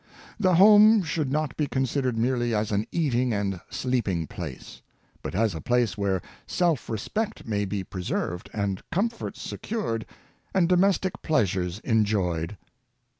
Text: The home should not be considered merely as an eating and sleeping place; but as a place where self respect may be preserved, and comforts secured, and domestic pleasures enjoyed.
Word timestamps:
The 0.39 0.55
home 0.55 1.03
should 1.03 1.31
not 1.31 1.55
be 1.55 1.67
considered 1.67 2.17
merely 2.17 2.55
as 2.55 2.71
an 2.71 2.87
eating 2.91 3.33
and 3.33 3.61
sleeping 3.69 4.25
place; 4.25 4.81
but 5.21 5.35
as 5.35 5.53
a 5.53 5.61
place 5.61 5.95
where 5.95 6.23
self 6.47 6.89
respect 6.89 7.45
may 7.47 7.65
be 7.65 7.83
preserved, 7.83 8.49
and 8.51 8.81
comforts 8.91 9.43
secured, 9.43 10.07
and 10.55 10.67
domestic 10.67 11.21
pleasures 11.21 11.77
enjoyed. 11.81 12.57